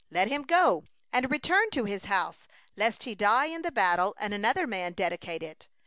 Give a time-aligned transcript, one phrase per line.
[0.09, 4.33] let him go and return to his house, lest he die in the battle, and
[4.33, 5.67] another man dedicate it.